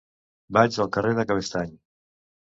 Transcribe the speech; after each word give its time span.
Vaig 0.57 0.79
al 0.85 0.89
carrer 0.95 1.11
de 1.19 1.25
Cabestany. 1.31 1.75